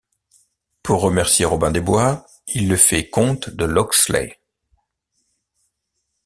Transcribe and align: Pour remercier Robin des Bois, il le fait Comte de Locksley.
Pour 0.81 1.01
remercier 1.01 1.45
Robin 1.45 1.69
des 1.69 1.79
Bois, 1.79 2.25
il 2.47 2.67
le 2.67 2.75
fait 2.75 3.07
Comte 3.11 3.51
de 3.51 3.65
Locksley. 3.65 4.39